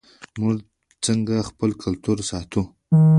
[0.39, 0.55] موږ
[1.05, 2.61] څنګه خپل کلتور ساتو؟